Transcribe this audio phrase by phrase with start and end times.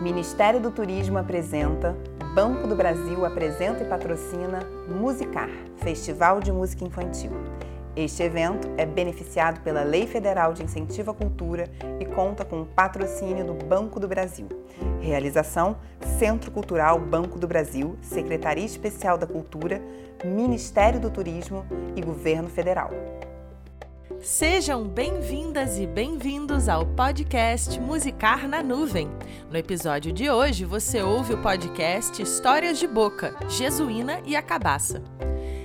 [0.00, 1.96] Ministério do Turismo apresenta,
[2.34, 7.30] Banco do Brasil apresenta e patrocina Musicar, Festival de Música Infantil.
[7.96, 11.64] Este evento é beneficiado pela Lei Federal de Incentivo à Cultura
[11.98, 14.46] e conta com o patrocínio do Banco do Brasil.
[15.00, 15.78] Realização:
[16.18, 19.80] Centro Cultural Banco do Brasil, Secretaria Especial da Cultura,
[20.22, 21.64] Ministério do Turismo
[21.96, 22.90] e Governo Federal.
[24.22, 29.08] Sejam bem-vindas e bem-vindos ao podcast Musicar na Nuvem.
[29.50, 35.02] No episódio de hoje, você ouve o podcast Histórias de Boca, Jesuína e a Cabaça.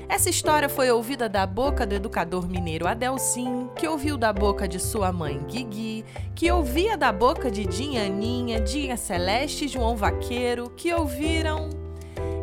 [0.07, 4.79] Essa história foi ouvida da boca do educador mineiro Adelcim, que ouviu da boca de
[4.79, 10.70] sua mãe Guigui, que ouvia da boca de Dinha Aninha, Dinha Celeste e João Vaqueiro,
[10.71, 11.70] que ouviram.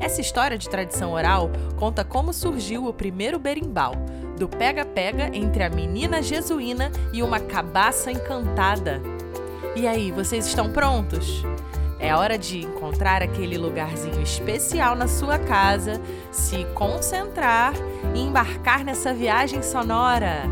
[0.00, 3.92] Essa história de tradição oral conta como surgiu o primeiro berimbau
[4.38, 9.02] do pega-pega entre a menina jesuína e uma cabaça encantada.
[9.74, 11.42] E aí, vocês estão prontos?
[11.98, 16.00] É hora de encontrar aquele lugarzinho especial na sua casa,
[16.31, 17.75] se concentrar
[18.14, 20.42] e embarcar nessa viagem sonora.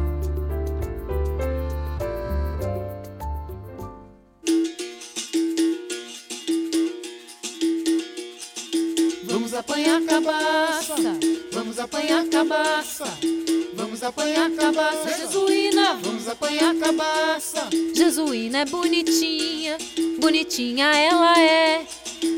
[9.24, 10.94] Vamos apanhar cabaça,
[11.52, 13.35] vamos apanhar cabaça.
[14.06, 17.68] Vamos apanhar cabaça, Jesuína, vamos apanhar cabaça.
[17.92, 19.76] Jesuína é bonitinha,
[20.20, 21.84] bonitinha ela é,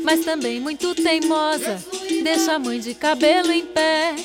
[0.03, 1.79] mas também muito teimosa,
[2.23, 4.15] deixa a mãe de cabelo em pé.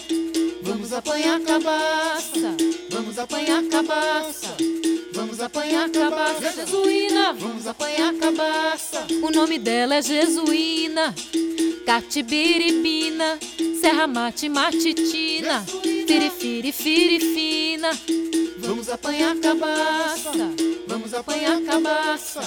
[0.62, 2.56] Vamos apanhar cabaça,
[2.91, 4.56] vamos apanhar cabaça.
[5.12, 9.06] Vamos apanhar cabaça, Jesuína, vamos apanhar cabaça.
[9.23, 11.14] O nome dela é Jesuína,
[11.84, 13.38] Catibiribina,
[13.80, 15.64] Serra Mate Matitina,
[16.06, 17.90] Firifiri Firifina.
[18.58, 20.32] Vamos apanhar cabaça,
[20.86, 22.40] vamos apanhar cabaça.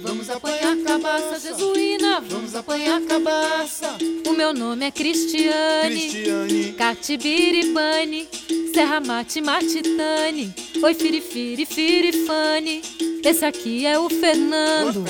[0.00, 3.96] Vamos apanhar cabaça, Jesuína, vamos apanhar cabaça.
[4.26, 8.28] O meu nome é Cristiane, Cristiane, Catibiribane,
[8.72, 12.82] Serra Mate Matitane, Oi Firifiri Firifane.
[13.24, 15.04] Esse aqui é o Fernando.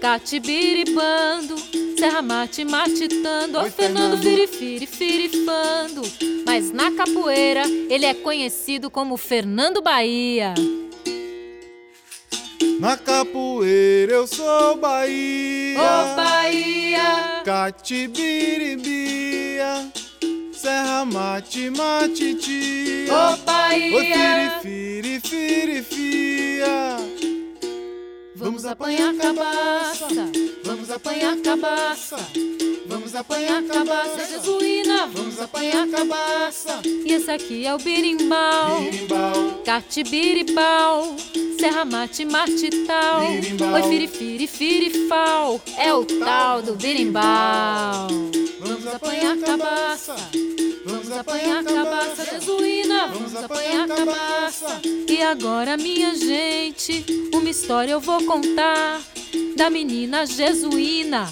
[0.00, 1.56] Catibiribando,
[2.00, 4.22] Serra Mate Matitando, Oi, Fernando Fernando.
[4.22, 6.00] Firifiri Firifando.
[6.46, 10.54] Mas na capoeira ele é conhecido como Fernando Bahia.
[12.80, 15.78] Na capoeira eu sou Bahia.
[15.78, 17.42] Ô Bahia!
[17.44, 19.92] Catibiribia.
[20.54, 23.12] Serra mate matitia.
[23.12, 24.58] Ô Oi, Bahia!
[24.62, 25.99] firifiri, firifia.
[28.50, 30.08] Vamos apanhar cabaça,
[30.64, 32.16] vamos apanhar cabaça.
[32.88, 35.06] Vamos apanhar cabaça, Jesuína!
[35.06, 36.80] Vamos apanhar cabaça.
[36.84, 38.80] E esse aqui é o birimbau.
[38.80, 41.14] Birimbau, Catibiribau,
[41.60, 43.20] Serra Mate Matital.
[43.20, 43.72] Birimbau.
[43.74, 45.60] Oi, firifiri, firifal.
[45.78, 48.08] É o tal do birimbau.
[48.58, 50.16] vamos apanhar cabaça.
[50.84, 53.08] Vamos apanhar cabaça, Jesuína.
[53.08, 54.80] Vamos apanhar cabaça.
[55.08, 57.04] E agora, minha gente,
[57.34, 59.00] uma história eu vou contar
[59.56, 61.28] da menina jesuína.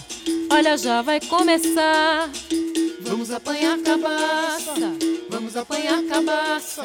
[0.51, 2.31] Olha, já vai começar.
[3.01, 4.75] Vamos apanhar cabaça.
[5.31, 6.83] Vamos apanhar cabaça.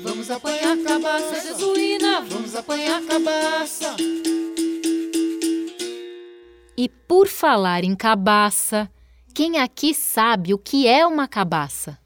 [0.00, 2.20] Vamos apanhar cabaça, Jesuína.
[2.20, 3.96] Vamos apanhar cabaça.
[6.76, 8.88] E por falar em cabaça,
[9.34, 11.98] quem aqui sabe o que é uma cabaça?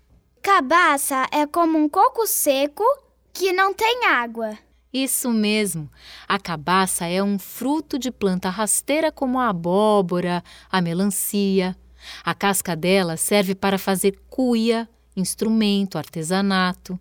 [0.43, 2.85] Cabaça é como um coco seco
[3.33, 4.59] que não tem água.
[4.93, 5.91] Isso mesmo.
[6.29, 11.77] A cabaça é um fruto de planta rasteira como a abóbora, a melancia.
[12.23, 16.99] A casca dela serve para fazer cuia, instrumento, artesanato.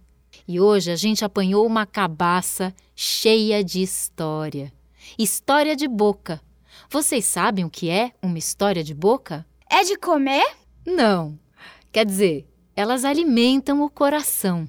[0.48, 4.72] E hoje a gente apanhou uma cabaça cheia de história.
[5.18, 6.42] História de boca.
[6.90, 9.46] Vocês sabem o que é uma história de boca?
[9.74, 10.46] É de comer?
[10.86, 11.40] Não.
[11.94, 12.46] Quer dizer,
[12.76, 14.68] elas alimentam o coração.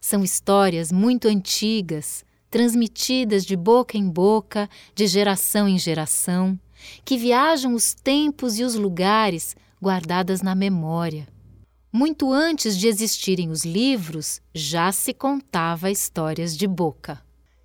[0.00, 6.56] São histórias muito antigas, transmitidas de boca em boca, de geração em geração,
[7.04, 11.26] que viajam os tempos e os lugares guardadas na memória.
[11.92, 17.20] Muito antes de existirem os livros, já se contava histórias de boca.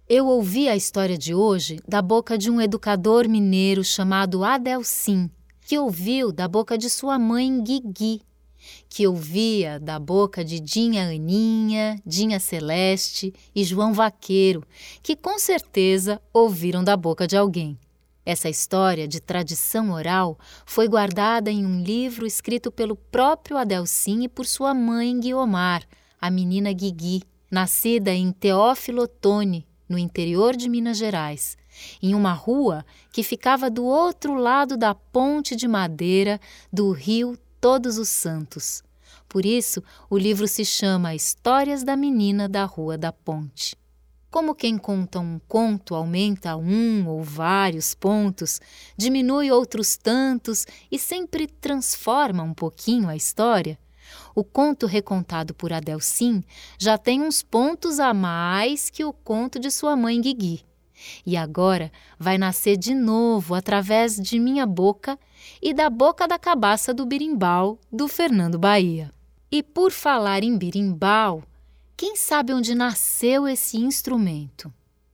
[0.10, 5.30] Eu ouvi a história de hoje da boca de um educador mineiro chamado Adelcim,
[5.72, 8.22] que ouviu da boca de sua mãe Guigui,
[8.90, 14.66] que ouvia da boca de Dinha Aninha, Dinha Celeste e João Vaqueiro,
[15.02, 17.80] que com certeza ouviram da boca de alguém.
[18.26, 24.28] Essa história de tradição oral foi guardada em um livro escrito pelo próprio Adelcim e
[24.28, 25.88] por sua mãe Guiomar,
[26.20, 31.58] a menina Guigui, nascida em Teófilo Otoni, no interior de Minas Gerais,
[32.01, 36.39] em uma rua que ficava do outro lado da ponte de madeira
[36.72, 38.83] do rio Todos os Santos.
[39.30, 43.78] Por isso, o livro se chama Histórias da Menina da Rua da Ponte.
[44.30, 48.60] Como quem conta um conto aumenta um ou vários pontos,
[48.98, 53.77] diminui outros tantos e sempre transforma um pouquinho a história,
[54.36, 56.44] o conto recontado por Adelcim
[56.77, 60.71] já tem uns pontos a mais que o conto de sua mãe Guigui.
[61.25, 65.18] E agora vai nascer de novo através de minha boca
[65.62, 69.12] e da boca da cabaça do birimbau do Fernando Bahia.
[69.51, 71.44] E por falar em birimbau,
[71.98, 74.74] quem sabe onde nasceu esse instrumento?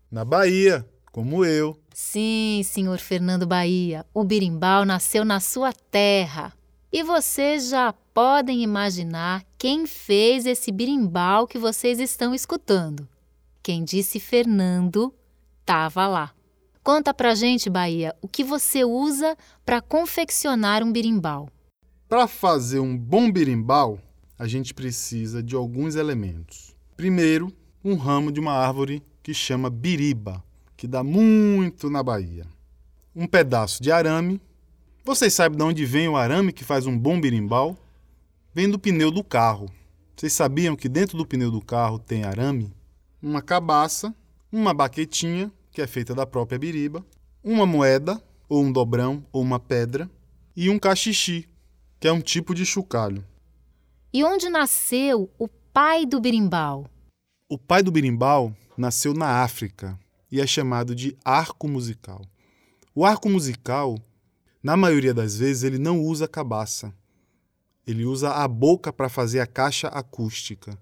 [0.10, 1.78] Na Bahia, como eu.
[1.94, 6.54] Sim, senhor Fernando Bahia, o birimbau nasceu na sua terra.
[6.92, 13.08] E vocês já podem imaginar quem fez esse birimbau que vocês estão escutando.
[13.62, 15.14] Quem disse Fernando
[15.68, 16.32] estava lá.
[16.82, 19.36] Conta pra gente, Bahia, o que você usa
[19.66, 21.50] para confeccionar um birimbau.
[22.08, 24.00] Para fazer um bom birimbau,
[24.40, 26.74] a gente precisa de alguns elementos.
[26.96, 27.52] Primeiro,
[27.84, 30.42] um ramo de uma árvore que chama biriba,
[30.78, 32.48] que dá muito na Bahia.
[33.14, 34.40] Um pedaço de arame.
[35.04, 37.78] Vocês sabem de onde vem o arame que faz um bom birimbau?
[38.54, 39.70] Vem do pneu do carro.
[40.16, 42.74] Vocês sabiam que dentro do pneu do carro tem arame?
[43.22, 44.16] Uma cabaça,
[44.50, 47.06] uma baquetinha que é feita da própria biriba,
[47.44, 48.20] uma moeda,
[48.50, 50.10] ou um dobrão, ou uma pedra,
[50.56, 51.48] e um cachixi,
[52.00, 53.24] que é um tipo de chocalho.
[54.12, 56.90] E onde nasceu o pai do birimbau?
[57.48, 60.00] O pai do birimbau nasceu na África
[60.32, 62.26] e é chamado de arco musical.
[62.96, 64.00] O arco musical,
[64.64, 66.92] na maioria das vezes, ele não usa cabaça.
[67.86, 70.76] Ele usa a boca para fazer a caixa acústica.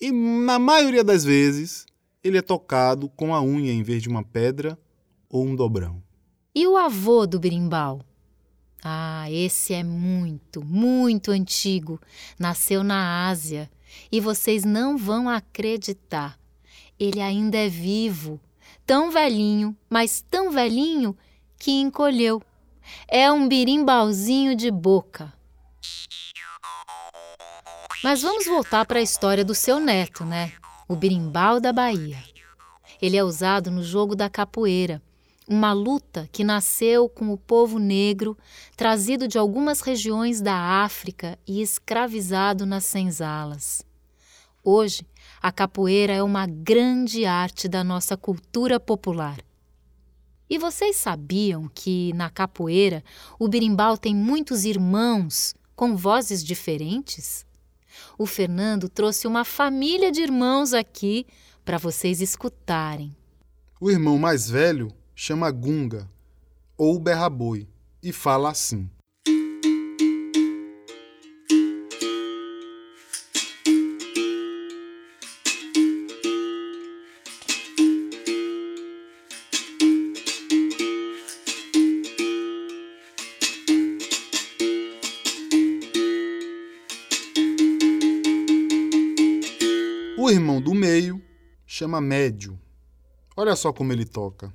[0.00, 1.86] E na maioria das vezes,
[2.22, 4.78] ele é tocado com a unha em vez de uma pedra
[5.28, 6.02] ou um dobrão.
[6.54, 8.00] E o avô do berimbau?
[8.84, 12.00] Ah, esse é muito, muito antigo.
[12.38, 13.70] Nasceu na Ásia
[14.10, 16.38] e vocês não vão acreditar.
[16.98, 18.40] Ele ainda é vivo,
[18.86, 21.16] tão velhinho, mas tão velhinho
[21.58, 22.42] que encolheu.
[23.08, 25.32] É um birimbauzinho de boca.
[28.02, 30.52] Mas vamos voltar para a história do seu neto, né?
[30.88, 32.22] O birimbau da Bahia.
[33.00, 35.02] Ele é usado no jogo da capoeira,
[35.48, 38.36] uma luta que nasceu com o povo negro,
[38.76, 43.84] trazido de algumas regiões da África e escravizado nas senzalas.
[44.64, 45.04] Hoje,
[45.40, 49.38] a capoeira é uma grande arte da nossa cultura popular.
[50.48, 53.02] E vocês sabiam que na capoeira
[53.38, 57.44] o birimbau tem muitos irmãos com vozes diferentes?
[58.18, 61.26] O Fernando trouxe uma família de irmãos aqui
[61.64, 63.14] para vocês escutarem.
[63.80, 66.08] O irmão mais velho chama Gunga
[66.76, 67.68] ou Berraboi
[68.02, 68.90] e fala assim:
[91.92, 92.58] chama médio.
[93.36, 94.52] Olha só como ele toca.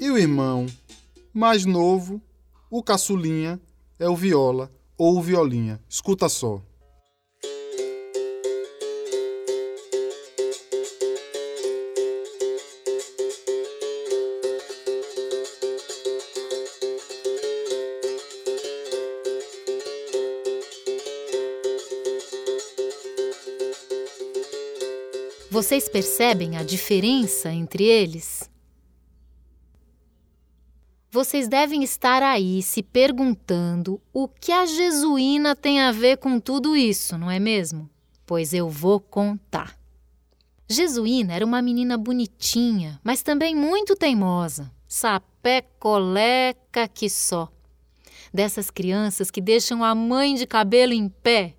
[0.00, 0.66] E o irmão
[1.34, 2.22] mais novo,
[2.70, 3.60] o caçulinha,
[3.98, 5.78] é o viola ou o violinha.
[5.88, 6.62] Escuta só.
[25.58, 28.48] Vocês percebem a diferença entre eles?
[31.10, 36.76] Vocês devem estar aí se perguntando o que a jesuína tem a ver com tudo
[36.76, 37.90] isso, não é mesmo?
[38.24, 39.76] Pois eu vou contar.
[40.68, 47.50] Jesuína era uma menina bonitinha, mas também muito teimosa, sapé coleca que só.
[48.32, 51.56] Dessas crianças que deixam a mãe de cabelo em pé.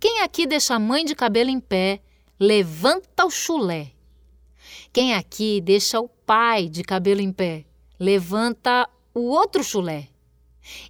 [0.00, 2.00] Quem aqui deixa a mãe de cabelo em pé
[2.40, 3.92] levanta o chulé.
[4.90, 7.66] Quem aqui deixa o pai de cabelo em pé,
[7.98, 10.08] levanta o outro chulé.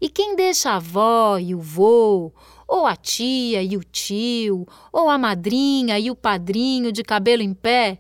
[0.00, 2.32] E quem deixa a avó e o vô,
[2.68, 7.52] ou a tia e o tio, ou a madrinha e o padrinho de cabelo em
[7.52, 7.98] pé,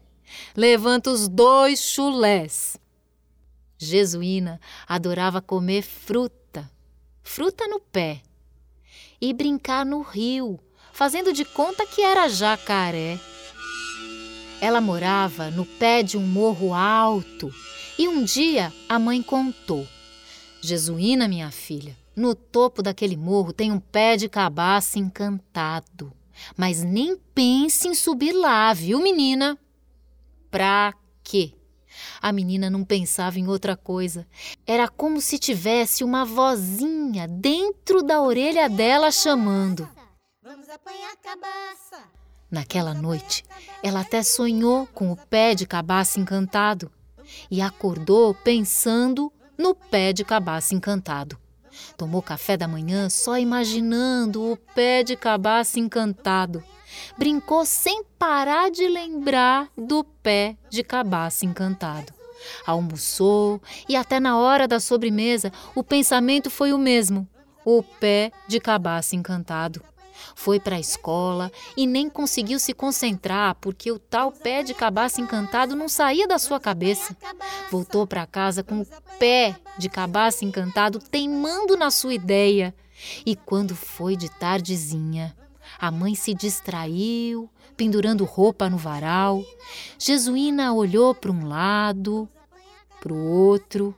[0.56, 2.78] levanta os dois chulés.
[3.76, 6.70] Jesuína adorava comer fruta,
[7.20, 8.22] fruta no pé,
[9.20, 10.60] e brincar no rio,
[10.92, 13.18] fazendo de conta que era jacaré.
[14.60, 17.50] Ela morava no pé de um morro alto
[17.98, 19.86] e um dia a mãe contou:
[20.60, 26.12] Jesuína, minha filha, no topo daquele morro tem um pé de cabaça encantado.
[26.56, 29.58] Mas nem pense em subir lá, viu, menina?
[30.50, 31.54] Pra quê?
[32.20, 34.26] A menina não pensava em outra coisa.
[34.66, 39.88] Era como se tivesse uma vozinha dentro da orelha dela chamando.
[40.42, 42.19] Vamos apanhar cabaça.
[42.50, 43.44] Naquela noite,
[43.82, 46.90] ela até sonhou com o pé de cabaça encantado
[47.48, 51.38] e acordou pensando no pé de cabaça encantado.
[51.96, 56.62] Tomou café da manhã só imaginando o pé de cabaça encantado.
[57.16, 62.12] Brincou sem parar de lembrar do pé de cabaça encantado.
[62.66, 67.28] Almoçou e até na hora da sobremesa o pensamento foi o mesmo:
[67.64, 69.82] o pé de cabaça encantado.
[70.34, 75.20] Foi para a escola e nem conseguiu se concentrar porque o tal pé de cabaça
[75.20, 77.16] encantado não saía da sua cabeça.
[77.70, 78.86] Voltou para casa com o
[79.18, 82.74] pé de cabaça encantado teimando na sua ideia.
[83.24, 85.34] E quando foi de tardezinha,
[85.78, 89.42] a mãe se distraiu, pendurando roupa no varal.
[89.98, 92.28] Jesuína olhou para um lado,
[93.00, 93.94] para o outro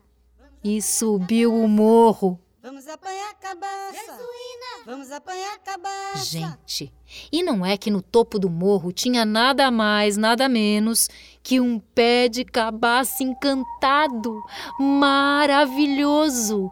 [0.62, 2.38] e subiu o morro.
[2.62, 3.92] Vamos apanhar cabaça.
[3.92, 4.86] Jesuína.
[4.86, 6.24] Vamos apanhar cabaça.
[6.24, 6.94] Gente,
[7.32, 11.08] e não é que no topo do morro tinha nada mais, nada menos
[11.42, 14.40] que um pé de cabaça encantado,
[14.78, 16.70] maravilhoso.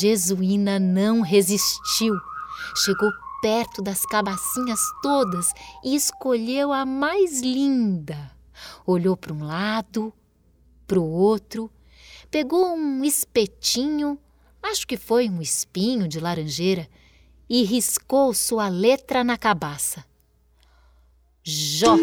[0.00, 2.16] Jesuína não resistiu.
[2.74, 5.52] Chegou perto das cabacinhas todas
[5.84, 8.32] e escolheu a mais linda.
[8.84, 10.12] Olhou para um lado,
[10.88, 11.70] para o outro,
[12.32, 14.18] pegou um espetinho
[14.62, 16.88] acho que foi um espinho de laranjeira,
[17.48, 20.04] e riscou sua letra na cabaça.
[21.42, 21.98] J.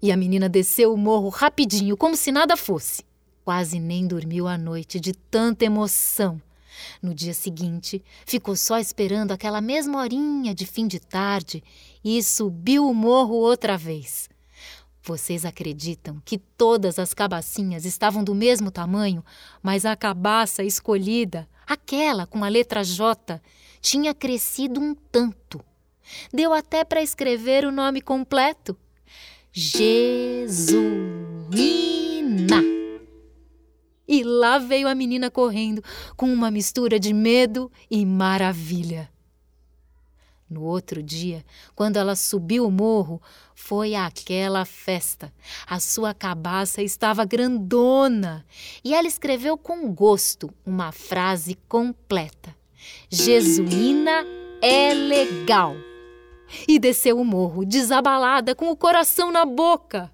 [0.00, 3.04] E a menina desceu o morro rapidinho, como se nada fosse.
[3.44, 6.40] Quase nem dormiu a noite de tanta emoção.
[7.00, 11.62] No dia seguinte, ficou só esperando aquela mesma horinha de fim de tarde
[12.04, 14.28] e subiu o morro outra vez.
[15.04, 19.24] Vocês acreditam que todas as cabacinhas estavam do mesmo tamanho,
[19.60, 23.42] mas a cabaça escolhida, aquela com a letra J,
[23.80, 25.60] tinha crescido um tanto.
[26.32, 28.76] Deu até para escrever o nome completo:
[29.52, 30.62] Jesuína.
[34.06, 35.82] E lá veio a menina correndo,
[36.16, 39.11] com uma mistura de medo e maravilha.
[40.52, 41.42] No outro dia,
[41.74, 43.22] quando ela subiu o morro,
[43.54, 45.32] foi aquela festa.
[45.66, 48.44] A sua cabaça estava grandona
[48.84, 52.54] e ela escreveu com gosto uma frase completa:
[53.08, 54.26] Jesuína
[54.60, 55.74] é legal.
[56.68, 60.12] E desceu o morro, desabalada, com o coração na boca.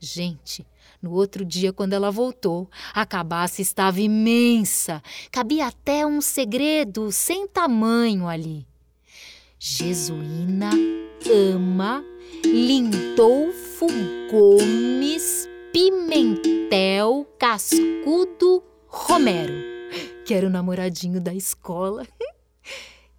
[0.00, 0.66] Gente,
[1.02, 5.02] no outro dia, quando ela voltou, a cabaça estava imensa.
[5.30, 8.66] Cabia até um segredo sem tamanho ali.
[9.64, 10.72] Jesuína
[11.30, 12.04] ama
[12.44, 13.86] Lindolfo
[14.28, 19.54] Gomes Pimentel Cascudo Romero,
[20.26, 22.04] que era o namoradinho da escola.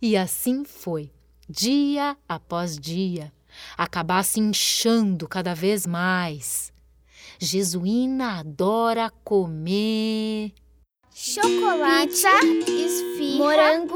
[0.01, 1.09] E assim foi,
[1.47, 3.31] dia após dia,
[3.77, 6.73] acabasse inchando cada vez mais.
[7.39, 10.51] Jesuína adora comer
[11.09, 12.27] chocolate,
[12.67, 13.95] esfirra, morango,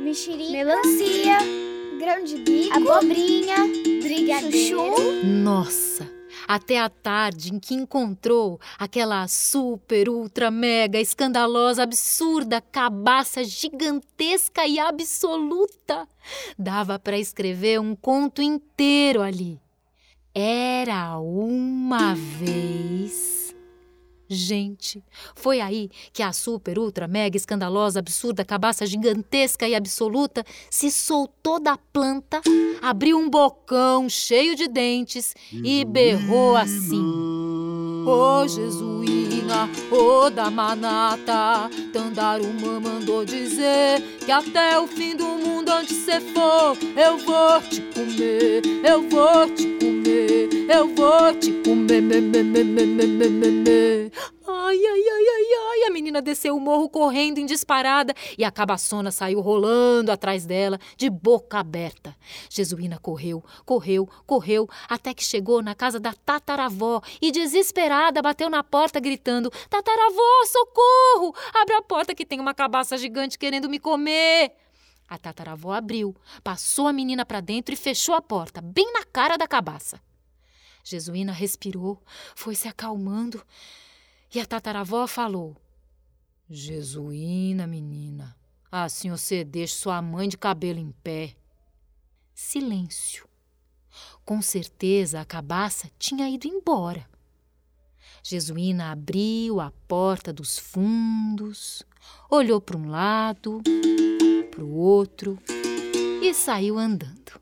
[0.00, 1.65] mexerica, melancia
[1.98, 3.56] grão de bico, abobrinha,
[4.02, 4.94] brigadeiro.
[4.94, 5.26] Chuchu.
[5.26, 6.16] Nossa!
[6.46, 14.78] Até a tarde em que encontrou aquela super, ultra, mega, escandalosa, absurda cabaça gigantesca e
[14.78, 16.06] absoluta.
[16.56, 19.60] Dava para escrever um conto inteiro ali.
[20.32, 23.35] Era uma vez.
[24.28, 25.04] Gente,
[25.34, 31.60] foi aí que a super, ultra, mega, escandalosa, absurda, cabaça gigantesca e absoluta se soltou
[31.60, 32.40] da planta,
[32.82, 37.00] abriu um bocão cheio de dentes e berrou assim:
[38.08, 45.92] Ô Jesuína, ô da manata, Tandaruma mandou dizer que até o fim do mundo onde
[45.92, 52.20] cê for, eu vou te comer, eu vou te comer, eu vou te comer, me,
[52.20, 54.35] me, me, me, me, me, me.
[54.68, 58.50] Ai, ai, ai, ai, ai, a menina desceu o morro correndo em disparada e a
[58.50, 62.16] cabaçona saiu rolando atrás dela, de boca aberta.
[62.50, 68.64] Jesuína correu, correu, correu, até que chegou na casa da tataravó e, desesperada, bateu na
[68.64, 71.32] porta gritando: Tataravó, socorro!
[71.54, 74.50] Abre a porta que tem uma cabaça gigante querendo me comer.
[75.08, 79.36] A tataravó abriu, passou a menina para dentro e fechou a porta, bem na cara
[79.36, 80.00] da cabaça.
[80.82, 82.02] Jesuína respirou,
[82.34, 83.40] foi se acalmando
[84.34, 85.56] e a tataravó falou:
[86.48, 88.36] Jesuína, menina,
[88.70, 91.36] assim você deixa sua mãe de cabelo em pé.
[92.34, 93.26] Silêncio.
[94.24, 97.08] Com certeza a cabaça tinha ido embora.
[98.22, 101.82] Jesuína abriu a porta dos fundos,
[102.28, 103.62] olhou para um lado,
[104.50, 105.38] para o outro
[106.20, 107.40] e saiu andando.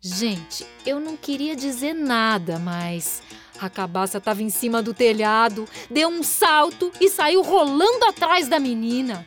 [0.00, 3.22] Gente, eu não queria dizer nada, mas
[3.60, 8.58] a cabaça estava em cima do telhado, deu um salto e saiu rolando atrás da
[8.58, 9.26] menina.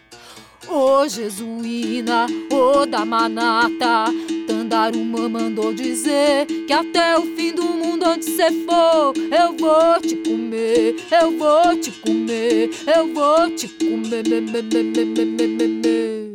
[0.67, 4.05] Ô oh, Jesuína, ô oh, da manata,
[4.47, 10.15] Tandaruma mandou dizer que até o fim do mundo onde cê for, eu vou te
[10.15, 14.23] comer, eu vou te comer, eu vou te comer.
[14.23, 16.32] Me, me, me,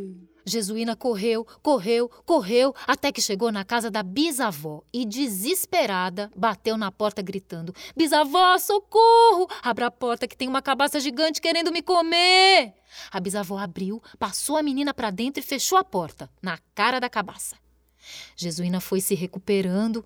[0.48, 6.90] Jesuína correu, correu, correu, até que chegou na casa da bisavó e, desesperada, bateu na
[6.90, 9.48] porta gritando: Bisavó, socorro!
[9.62, 12.74] Abra a porta que tem uma cabaça gigante querendo me comer!
[13.10, 17.08] A bisavó abriu, passou a menina para dentro e fechou a porta, na cara da
[17.08, 17.56] cabaça.
[18.36, 20.04] Jesuína foi se recuperando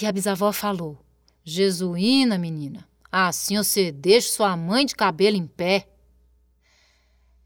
[0.00, 0.98] e a bisavó falou:
[1.44, 5.88] Jesuína, menina, assim você deixa sua mãe de cabelo em pé.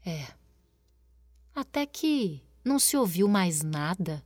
[0.05, 0.27] É,
[1.59, 4.23] até que não se ouviu mais nada.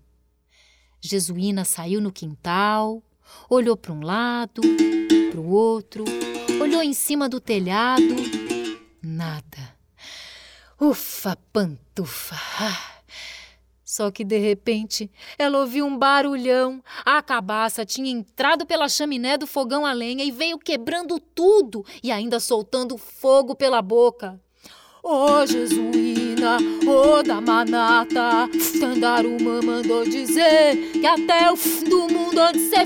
[1.01, 3.01] Jesuína saiu no quintal,
[3.49, 4.61] olhou para um lado,
[5.31, 6.05] para o outro,
[6.61, 8.15] olhou em cima do telhado.
[9.01, 9.75] Nada.
[10.79, 12.37] Ufa, pantufa!
[13.83, 16.83] Só que de repente ela ouviu um barulhão.
[17.05, 22.11] A cabaça tinha entrado pela chaminé do fogão a lenha e veio quebrando tudo e
[22.11, 24.41] ainda soltando fogo pela boca.
[25.03, 25.45] Oh,
[26.43, 32.83] Jesuína, ô da manata, Tandaruma mandou dizer que até o fim do mundo onde cê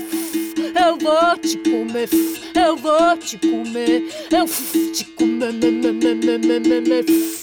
[0.78, 2.08] eu vou te comer,
[2.54, 4.46] eu vou te comer, eu
[4.92, 7.38] te comer, me, me, me, me, me, me.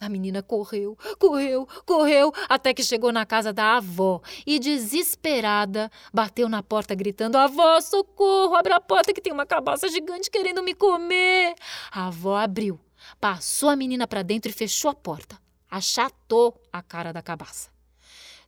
[0.00, 6.48] A menina correu, correu, correu, até que chegou na casa da avó e, desesperada, bateu
[6.48, 10.74] na porta gritando: Avó, socorro, abre a porta que tem uma cabaça gigante querendo me
[10.74, 11.54] comer.
[11.90, 12.78] A avó abriu
[13.20, 15.38] Passou a menina para dentro e fechou a porta.
[15.70, 17.70] Achatou a cara da cabaça.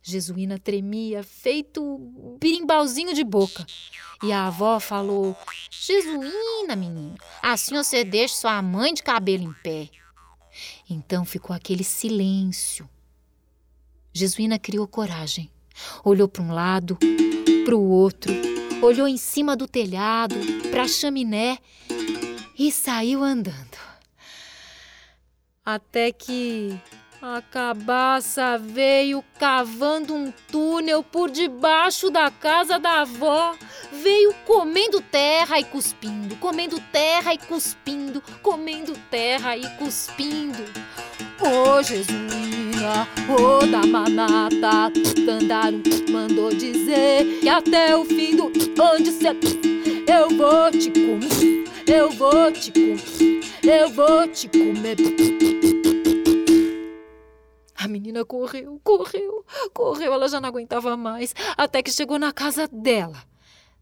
[0.01, 1.97] Jesuína tremia, feito
[2.39, 3.65] birimbalzinho de boca.
[4.23, 5.35] E a avó falou:
[5.69, 9.89] Jesuína, menina, assim você deixa sua mãe de cabelo em pé.
[10.89, 12.89] Então ficou aquele silêncio.
[14.13, 15.51] Jesuína criou coragem.
[16.03, 16.97] Olhou para um lado,
[17.63, 18.33] para o outro,
[18.81, 20.35] olhou em cima do telhado,
[20.69, 21.57] para a chaminé
[22.57, 23.88] e saiu andando.
[25.71, 26.75] Até que
[27.21, 33.53] a cabaça veio cavando um túnel por debaixo da casa da avó.
[33.91, 40.63] Veio comendo terra e cuspindo, comendo terra e cuspindo, comendo terra e cuspindo.
[41.39, 44.91] Ô oh, Jesuína, ô oh, da manata,
[45.23, 48.45] Tandaro mandou dizer que até o fim do
[48.81, 49.27] onde cê
[50.07, 54.97] eu vou te comer, eu vou te comer, eu vou te comer.
[57.75, 62.67] A menina correu, correu, correu, ela já não aguentava mais, até que chegou na casa
[62.67, 63.23] dela.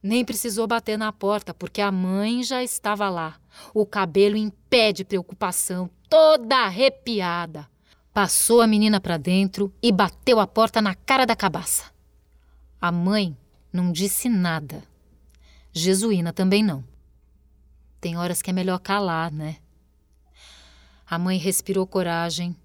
[0.04, 3.40] Nem precisou bater na porta, porque a mãe já estava lá,
[3.74, 7.68] o cabelo em pé de preocupação, toda arrepiada.
[8.14, 11.86] Passou a menina para dentro e bateu a porta na cara da cabaça.
[12.80, 13.38] A mãe
[13.72, 14.84] não disse nada.
[15.72, 16.84] Jesuína também não.
[18.02, 19.58] Tem horas que é melhor calar, né?
[21.10, 22.56] A mãe respirou coragem,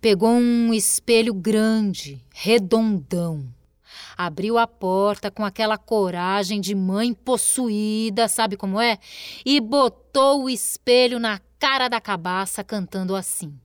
[0.00, 3.46] pegou um espelho grande, redondão,
[4.16, 8.98] abriu a porta com aquela coragem de mãe possuída, sabe como é?
[9.46, 13.56] E botou o espelho na cara da cabaça, cantando assim: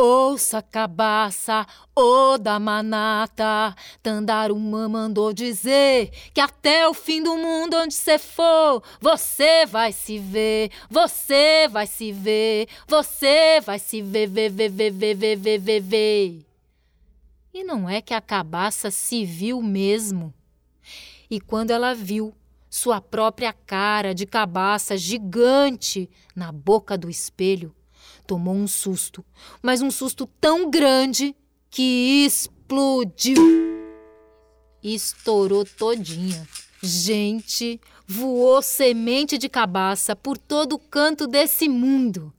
[0.00, 7.94] Ouça, cabaça, ô da manata, Tandaruma mandou dizer que até o fim do mundo onde
[7.94, 14.50] cê for, você vai se ver, você vai se ver, você vai se ver, ver,
[14.50, 16.46] ver, ver, ver, ver, ver, ver, ver.
[17.52, 20.32] E não é que a cabaça se viu mesmo.
[21.28, 22.32] E quando ela viu,
[22.70, 27.74] sua própria cara de cabaça gigante na boca do espelho.
[28.28, 29.24] Tomou um susto,
[29.62, 31.34] mas um susto tão grande
[31.70, 33.42] que explodiu.
[34.82, 36.46] Estourou todinha.
[36.82, 42.30] Gente, voou semente de cabaça por todo o canto desse mundo.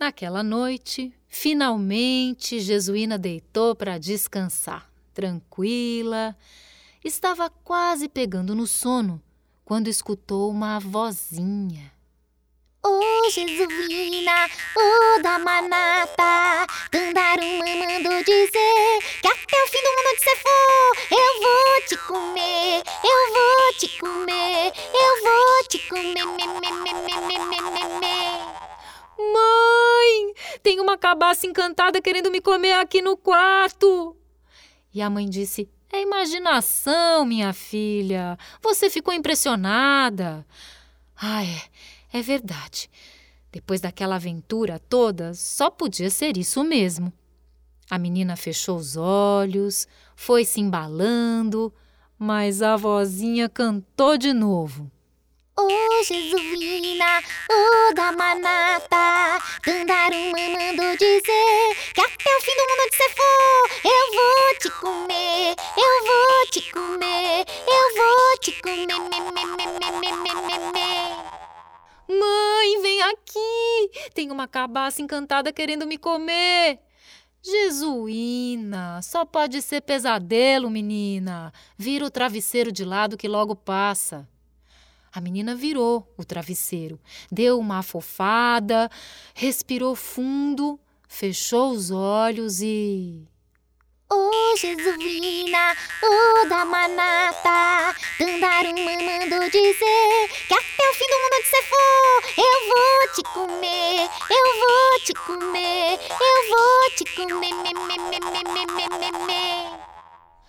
[0.00, 6.36] Naquela noite, finalmente, Jesuína deitou para descansar, tranquila.
[7.04, 9.22] Estava quase pegando no sono
[9.64, 11.93] quando escutou uma vozinha.
[12.86, 20.20] Oh, Jesuína, oh, da manata, Tandarum mandou dizer que até o fim do mundo onde
[20.20, 26.46] você for, eu vou te comer, eu vou te comer, eu vou te comer, me,
[26.46, 27.38] me, me, me, me,
[27.70, 28.14] me, me.
[29.32, 34.14] Mãe, tem uma cabaça encantada querendo me comer aqui no quarto.
[34.92, 38.38] E a mãe disse: É imaginação, minha filha.
[38.60, 40.46] Você ficou impressionada.
[41.16, 41.46] Ai,
[42.14, 42.88] é verdade.
[43.50, 47.12] Depois daquela aventura toda, só podia ser isso mesmo.
[47.90, 51.74] A menina fechou os olhos, foi se embalando,
[52.16, 54.88] mas a vozinha cantou de novo.
[55.58, 57.18] Ô oh, Jesuína,
[57.50, 63.08] ô oh, da manata, Candaruma mandou dizer que até o fim do mundo onde você
[63.10, 69.20] for, eu vou te comer, eu vou te comer, eu vou te comer, me, me,
[69.20, 71.43] me, me, me, me, me.
[72.08, 74.10] Mãe, vem aqui!
[74.12, 76.78] Tem uma cabaça encantada querendo me comer!
[77.42, 81.52] Jesuína, só pode ser pesadelo, menina.
[81.76, 84.26] Vira o travesseiro de lado que logo passa.
[85.12, 86.98] A menina virou o travesseiro,
[87.30, 88.90] deu uma afofada,
[89.34, 93.28] respirou fundo, fechou os olhos e.
[94.10, 101.48] Ô Jesuína, ô da manata, Candaruma mandou dizer que até o fim do mundo onde
[101.48, 107.74] você for, eu vou te comer, eu vou te comer, eu vou te comer, me,
[107.74, 109.84] me, me, me, me, me, me.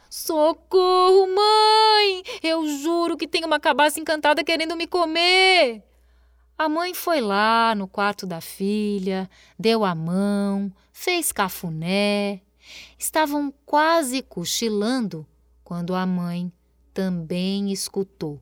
[0.10, 2.24] Socorro, mãe!
[2.44, 5.82] Eu juro que tem uma cabaça encantada querendo me comer!
[6.58, 12.42] A mãe foi lá no quarto da filha, deu a mão, fez cafuné,
[12.98, 15.28] Estavam quase cochilando
[15.64, 16.52] quando a mãe
[16.94, 18.42] também escutou.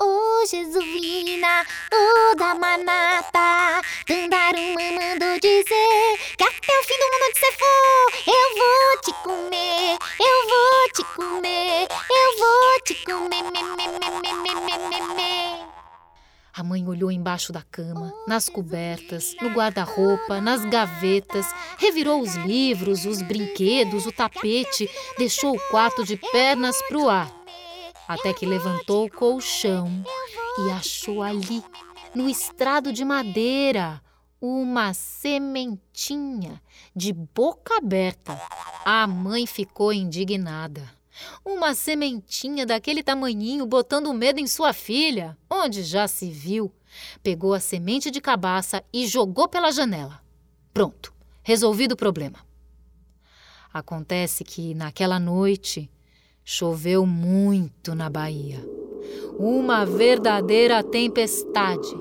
[0.00, 7.04] Ô oh, Jesuína, ô oh, da manata, Tandaruma mandou dizer que até o fim do
[7.12, 12.94] mundo onde você for, eu vou te comer, eu vou te comer, eu vou te
[13.04, 15.33] comer, me, me, me, me, me, me, me.
[16.56, 21.44] A mãe olhou embaixo da cama, nas cobertas, no guarda-roupa, nas gavetas,
[21.78, 24.88] revirou os livros, os brinquedos, o tapete,
[25.18, 27.28] deixou o quarto de pernas pro ar.
[28.06, 30.04] Até que levantou o colchão
[30.64, 31.60] e achou ali,
[32.14, 34.00] no estrado de madeira,
[34.40, 36.62] uma sementinha
[36.94, 38.40] de boca aberta.
[38.84, 40.88] A mãe ficou indignada.
[41.44, 46.72] Uma sementinha daquele tamanhinho botando medo em sua filha, onde já se viu.
[47.22, 50.20] Pegou a semente de cabaça e jogou pela janela.
[50.72, 52.38] Pronto, resolvido o problema.
[53.72, 55.90] Acontece que naquela noite
[56.44, 58.64] choveu muito na Bahia.
[59.38, 61.92] Uma verdadeira tempestade.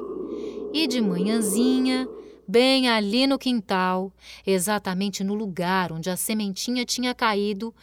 [0.72, 2.08] E de manhãzinha,
[2.48, 4.12] bem ali no quintal,
[4.46, 7.74] exatamente no lugar onde a sementinha tinha caído,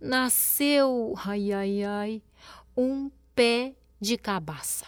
[0.00, 2.22] nasceu, ai, ai, ai,
[2.76, 4.86] um pé de cabaça.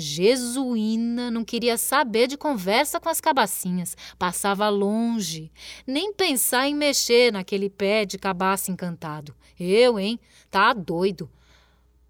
[0.00, 5.50] Jesuína não queria saber de conversa com as cabacinhas, passava longe,
[5.84, 9.34] nem pensar em mexer naquele pé de cabaça encantado.
[9.58, 10.20] Eu, hein?
[10.50, 11.28] Tá doido.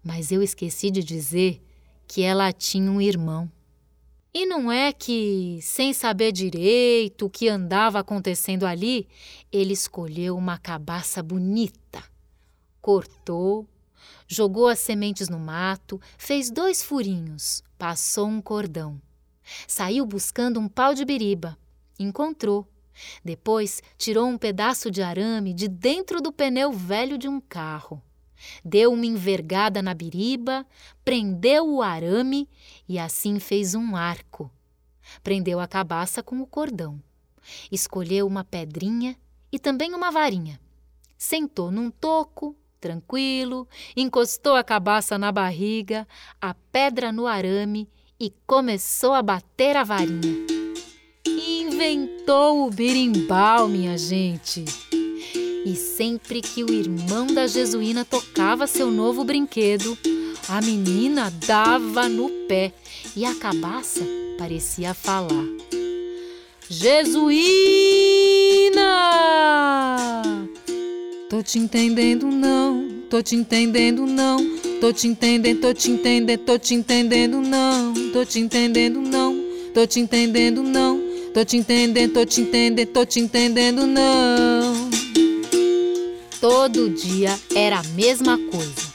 [0.03, 1.61] Mas eu esqueci de dizer
[2.07, 3.51] que ela tinha um irmão.
[4.31, 9.07] E não é que, sem saber direito o que andava acontecendo ali,
[9.51, 12.03] ele escolheu uma cabaça bonita
[12.89, 13.67] cortou,
[14.27, 18.99] jogou as sementes no mato, fez dois furinhos, passou um cordão.
[19.67, 21.55] Saiu buscando um pau de biriba.
[21.99, 22.67] Encontrou.
[23.23, 28.01] Depois tirou um pedaço de arame de dentro do pneu velho de um carro.
[28.65, 30.65] Deu uma envergada na biriba,
[31.05, 32.49] prendeu o arame
[32.87, 34.49] e assim fez um arco.
[35.21, 36.99] Prendeu a cabaça com o cordão.
[37.71, 39.15] Escolheu uma pedrinha
[39.51, 40.59] e também uma varinha.
[41.21, 46.07] Sentou num toco, tranquilo, encostou a cabaça na barriga,
[46.41, 47.87] a pedra no arame
[48.19, 50.45] e começou a bater a varinha.
[51.25, 54.65] Inventou o birimbau, minha gente.
[55.65, 59.97] E sempre que o irmão da Jesuína tocava seu novo brinquedo,
[60.47, 62.73] A menina dava no pé
[63.15, 64.03] e a cabaça
[64.35, 65.45] parecia falar.
[66.67, 67.19] Jesuína!
[71.29, 74.39] Tô te entendendo não, tô te entendendo não,
[74.81, 79.39] tô te entendendo, tô te entendendo, tô te entendendo não, tô te entendendo não,
[79.71, 80.99] tô te entendendo não,
[81.31, 84.89] tô te entendendo, tô te entendendo, tô te entendendo não.
[86.41, 88.89] Todo dia era a mesma coisa.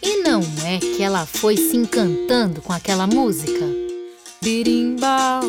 [0.00, 3.66] E não é que ela foi se encantando com aquela música?
[4.40, 5.42] Birimbau,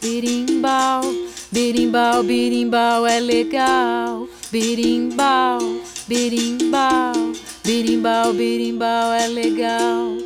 [0.00, 1.02] birimbau,
[1.50, 4.15] birimbau, birimbau é legal.
[4.50, 5.58] Birimbau,
[6.06, 7.12] birimbau,
[7.64, 10.18] birimbau, birimbau é legal.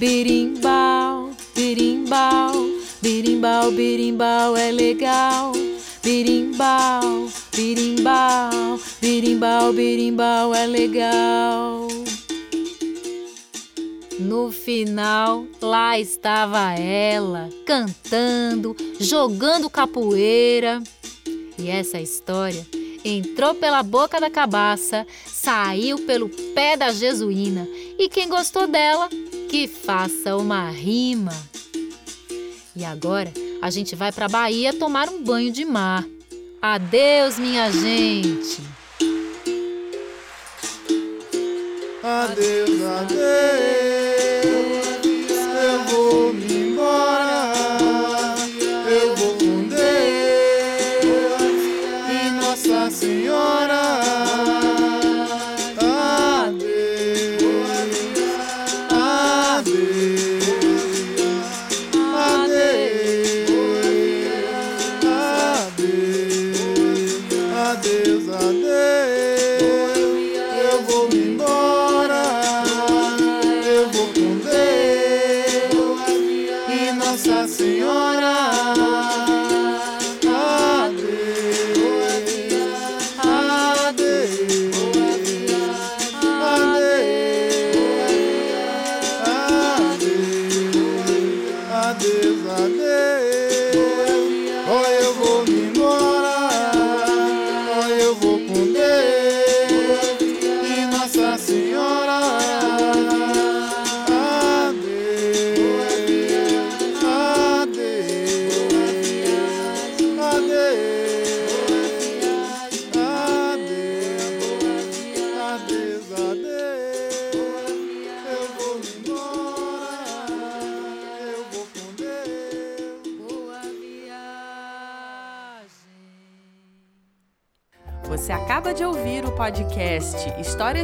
[0.00, 2.52] Birimbau, birimbau,
[3.00, 5.52] birimbau, birimbau é legal.
[6.02, 11.86] Birimbau, birimbau, birimbau, birimbau é legal.
[14.18, 20.82] No final, lá estava ela, cantando, jogando capoeira.
[21.58, 22.64] E essa história
[23.04, 27.66] entrou pela boca da cabaça, saiu pelo pé da jesuína.
[27.98, 29.08] E quem gostou dela,
[29.48, 31.32] que faça uma rima.
[32.76, 36.04] E agora a gente vai para Bahia tomar um banho de mar.
[36.62, 38.62] Adeus, minha gente.
[42.02, 44.07] Adeus, adeus.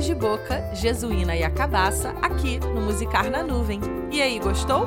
[0.05, 3.81] De Boca, Jesuína e a Cabaça aqui no Musicar na Nuvem.
[4.11, 4.87] E aí, gostou?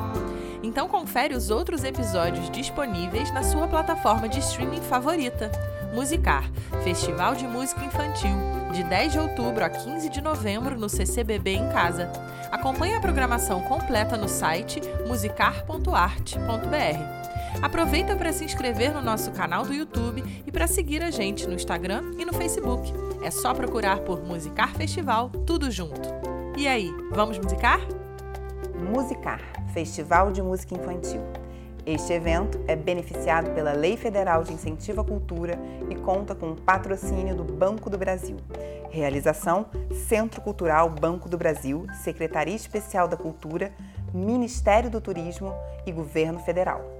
[0.62, 5.50] Então confere os outros episódios disponíveis na sua plataforma de streaming favorita.
[5.92, 6.48] Musicar,
[6.84, 8.36] Festival de Música Infantil,
[8.72, 12.12] de 10 de outubro a 15 de novembro no CCBB em casa.
[12.52, 17.17] Acompanhe a programação completa no site musicar.arte.br.
[17.62, 21.54] Aproveita para se inscrever no nosso canal do YouTube e para seguir a gente no
[21.54, 22.92] Instagram e no Facebook.
[23.22, 26.08] É só procurar por Musicar Festival, tudo junto.
[26.56, 27.80] E aí, vamos musicar?
[28.92, 29.40] Musicar,
[29.72, 31.20] Festival de Música Infantil.
[31.84, 35.58] Este evento é beneficiado pela Lei Federal de Incentivo à Cultura
[35.88, 38.36] e conta com o patrocínio do Banco do Brasil.
[38.90, 39.66] Realização:
[40.06, 43.72] Centro Cultural Banco do Brasil, Secretaria Especial da Cultura,
[44.12, 45.54] Ministério do Turismo
[45.86, 46.97] e Governo Federal.